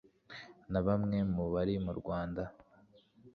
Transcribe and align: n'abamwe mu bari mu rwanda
n'abamwe 0.71 1.17
mu 1.33 1.45
bari 1.53 1.75
mu 1.85 1.93
rwanda 1.99 2.43